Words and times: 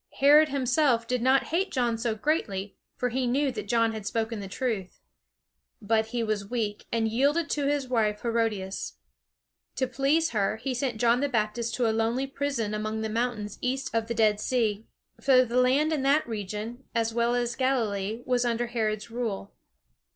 Herod 0.17 0.49
himself 0.49 1.05
did 1.05 1.21
not 1.21 1.43
hate 1.43 1.71
John 1.71 1.95
so 1.95 2.15
greatly, 2.15 2.75
for 2.95 3.09
he 3.09 3.27
knew 3.27 3.51
that 3.51 3.67
John 3.67 3.91
had 3.91 4.07
spoken 4.07 4.39
the 4.39 4.47
truth. 4.47 4.99
But 5.79 6.07
he 6.07 6.23
was 6.23 6.49
weak, 6.49 6.87
and 6.91 7.07
yielded 7.07 7.51
to 7.51 7.67
his 7.67 7.87
wife 7.87 8.23
Herodias. 8.23 8.93
To 9.75 9.85
please 9.85 10.31
her, 10.31 10.55
he 10.55 10.73
sent 10.73 10.99
John 10.99 11.19
the 11.19 11.29
Baptist 11.29 11.75
to 11.75 11.87
a 11.87 11.93
lonely 11.93 12.25
prison 12.25 12.73
among 12.73 13.01
the 13.01 13.09
mountains 13.09 13.59
east 13.61 13.93
of 13.93 14.07
the 14.07 14.15
Dead 14.15 14.39
Sea; 14.39 14.87
for 15.21 15.45
the 15.45 15.61
land 15.61 15.93
in 15.93 16.01
that 16.01 16.27
region, 16.27 16.83
as 16.95 17.13
well 17.13 17.35
as 17.35 17.55
Galilee, 17.55 18.23
was 18.25 18.43
under 18.43 18.65
Herod's 18.65 19.11
rule. 19.11 19.53